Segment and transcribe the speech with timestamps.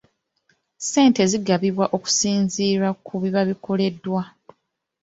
[0.81, 4.21] Ssente zigabibwa okusinziira ku biba bikoleddwa.